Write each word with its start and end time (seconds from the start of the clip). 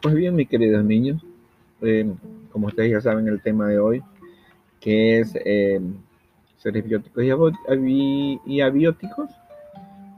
Pues 0.00 0.14
bien, 0.14 0.36
mis 0.36 0.48
queridos 0.48 0.84
niños, 0.84 1.20
eh, 1.80 2.08
como 2.52 2.68
ustedes 2.68 2.92
ya 2.92 3.00
saben 3.00 3.26
el 3.26 3.42
tema 3.42 3.66
de 3.66 3.80
hoy, 3.80 4.00
que 4.78 5.18
es 5.18 5.32
eh, 5.44 5.80
seres 6.56 6.84
bióticos 6.84 7.24
y, 7.24 8.60
abióticos, 8.60 9.28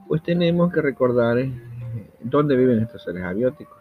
pues 0.07 0.21
tenemos 0.21 0.71
que 0.71 0.83
recordar 0.83 1.39
eh, 1.39 1.51
dónde 2.21 2.55
viven 2.55 2.83
estos 2.83 3.03
seres 3.03 3.23
abióticos 3.23 3.79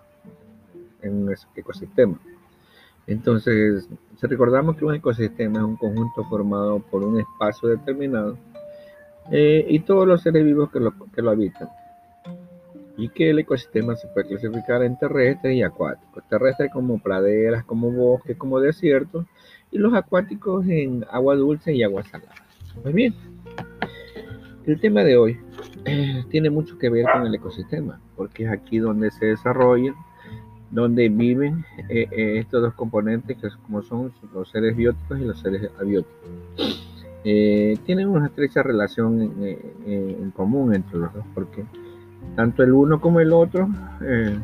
en 1.02 1.24
un 1.24 1.34
ecosistema. 1.54 2.18
Entonces, 3.06 3.86
si 4.16 4.26
recordamos 4.26 4.78
que 4.78 4.86
un 4.86 4.94
ecosistema 4.94 5.58
es 5.58 5.64
un 5.64 5.76
conjunto 5.76 6.24
formado 6.24 6.78
por 6.78 7.02
un 7.02 7.20
espacio 7.20 7.68
determinado 7.68 8.38
y 9.30 9.78
todos 9.80 10.08
los 10.08 10.22
seres 10.22 10.44
vivos 10.44 10.70
que 10.70 10.80
lo, 10.80 10.94
que 11.14 11.20
lo 11.20 11.30
habitan 11.30 11.68
y 13.00 13.08
que 13.08 13.30
el 13.30 13.38
ecosistema 13.38 13.96
se 13.96 14.08
puede 14.08 14.28
clasificar 14.28 14.82
en 14.82 14.98
terrestres 14.98 15.56
y 15.56 15.62
acuáticos. 15.62 16.22
Terrestres 16.28 16.70
como 16.70 16.98
praderas, 16.98 17.64
como 17.64 17.90
bosques, 17.90 18.36
como 18.36 18.60
desiertos, 18.60 19.24
y 19.70 19.78
los 19.78 19.94
acuáticos 19.94 20.66
en 20.68 21.06
agua 21.10 21.34
dulce 21.34 21.72
y 21.72 21.82
agua 21.82 22.02
salada. 22.02 22.34
Muy 22.84 22.92
bien. 22.92 23.14
El 24.66 24.78
tema 24.78 25.02
de 25.02 25.16
hoy 25.16 25.38
eh, 25.86 26.24
tiene 26.28 26.50
mucho 26.50 26.76
que 26.76 26.90
ver 26.90 27.06
con 27.10 27.26
el 27.26 27.34
ecosistema, 27.34 27.98
porque 28.16 28.44
es 28.44 28.50
aquí 28.50 28.78
donde 28.78 29.10
se 29.10 29.26
desarrollan, 29.26 29.94
donde 30.70 31.08
viven 31.08 31.64
eh, 31.88 32.06
eh, 32.10 32.38
estos 32.38 32.60
dos 32.60 32.74
componentes, 32.74 33.38
que 33.38 33.48
como 33.62 33.80
son 33.82 34.12
los 34.34 34.50
seres 34.50 34.76
bióticos 34.76 35.18
y 35.18 35.24
los 35.24 35.40
seres 35.40 35.70
abióticos. 35.80 36.84
tienen 37.22 38.08
una 38.08 38.26
estrecha 38.26 38.62
relación 38.62 39.42
en 39.86 40.30
común 40.32 40.74
entre 40.74 40.98
los 40.98 41.14
dos, 41.14 41.24
porque 41.34 41.64
tanto 42.36 42.62
el 42.62 42.72
uno 42.72 43.00
como 43.00 43.20
el 43.20 43.32
otro 43.32 43.68
eh, 44.02 44.38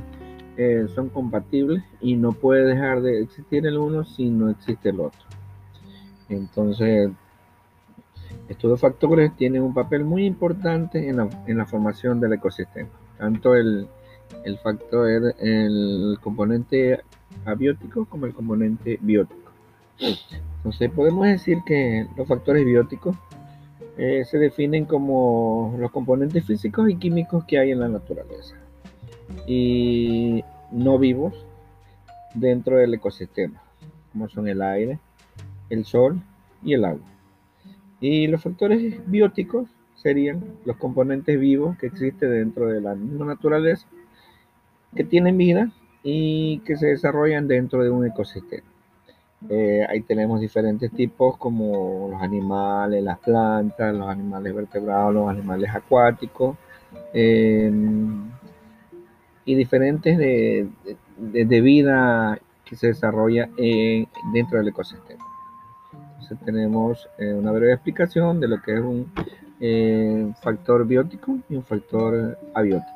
eh, 0.56 0.86
son 0.94 1.08
compatibles 1.08 1.82
y 2.00 2.16
no 2.16 2.32
puede 2.32 2.64
dejar 2.64 3.02
de 3.02 3.22
existir 3.22 3.66
el 3.66 3.78
uno 3.78 4.04
si 4.04 4.30
no 4.30 4.50
existe 4.50 4.90
el 4.90 5.00
otro. 5.00 5.20
Entonces, 6.28 7.10
estos 8.48 8.70
dos 8.70 8.80
factores 8.80 9.34
tienen 9.36 9.62
un 9.62 9.74
papel 9.74 10.04
muy 10.04 10.24
importante 10.24 11.08
en 11.08 11.16
la, 11.58 11.66
formación 11.66 12.20
del 12.20 12.34
ecosistema. 12.34 12.90
Tanto 13.18 13.54
el, 13.54 13.86
el 14.44 14.58
factor, 14.58 15.34
el 15.38 16.18
componente 16.20 17.00
abiótico 17.44 18.04
como 18.06 18.26
el 18.26 18.34
componente 18.34 18.98
biótico. 19.00 19.50
Entonces, 20.58 20.90
podemos 20.90 21.26
decir 21.26 21.58
que 21.64 22.06
los 22.16 22.26
factores 22.26 22.64
bióticos 22.64 23.16
eh, 23.98 24.24
se 24.24 24.38
definen 24.38 24.84
como 24.84 25.74
los 25.78 25.90
componentes 25.90 26.44
físicos 26.44 26.88
y 26.90 26.96
químicos 26.96 27.44
que 27.44 27.58
hay 27.58 27.70
en 27.70 27.80
la 27.80 27.88
naturaleza 27.88 28.54
y 29.46 30.44
no 30.70 30.98
vivos 30.98 31.46
dentro 32.34 32.76
del 32.76 32.94
ecosistema, 32.94 33.62
como 34.12 34.28
son 34.28 34.48
el 34.48 34.60
aire, 34.62 34.98
el 35.70 35.84
sol 35.84 36.20
y 36.62 36.74
el 36.74 36.84
agua. 36.84 37.06
Y 38.00 38.26
los 38.26 38.42
factores 38.42 39.00
bióticos 39.06 39.68
serían 39.94 40.44
los 40.64 40.76
componentes 40.76 41.40
vivos 41.40 41.76
que 41.78 41.86
existen 41.86 42.30
dentro 42.30 42.66
de 42.66 42.80
la 42.80 42.94
misma 42.94 43.24
naturaleza, 43.26 43.86
que 44.94 45.04
tienen 45.04 45.38
vida 45.38 45.72
y 46.02 46.58
que 46.60 46.76
se 46.76 46.88
desarrollan 46.88 47.48
dentro 47.48 47.82
de 47.82 47.90
un 47.90 48.06
ecosistema. 48.06 48.75
Eh, 49.48 49.86
ahí 49.88 50.00
tenemos 50.02 50.40
diferentes 50.40 50.90
tipos 50.92 51.36
como 51.36 52.08
los 52.10 52.20
animales, 52.20 53.02
las 53.02 53.18
plantas, 53.18 53.94
los 53.94 54.08
animales 54.08 54.54
vertebrados, 54.54 55.14
los 55.14 55.28
animales 55.28 55.70
acuáticos 55.72 56.56
em, 57.12 58.30
y 59.44 59.54
diferentes 59.54 60.18
de, 60.18 60.68
vida 61.60 62.38
que 62.64 62.76
se 62.76 62.88
desarrolla 62.88 63.48
dentro 64.32 64.58
del 64.58 64.68
ecosistema. 64.68 65.24
Entonces 65.92 66.38
tenemos 66.44 67.08
eh, 67.18 67.32
una 67.32 67.52
breve 67.52 67.74
explicación 67.74 68.40
de 68.40 68.48
lo 68.48 68.60
que 68.60 68.74
es 68.74 68.80
un 68.80 69.12
eh, 69.60 70.32
factor 70.42 70.86
biótico 70.86 71.38
y 71.48 71.54
un 71.56 71.62
factor 71.62 72.36
abiótico. 72.52 72.95